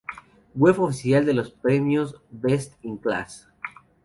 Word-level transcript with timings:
Web 0.55 0.79
oficial 0.81 1.27
de 1.27 1.35
los 1.35 1.51
Premios 1.51 2.19
Best 2.31 2.73
In 2.83 2.97
Class 2.97 3.47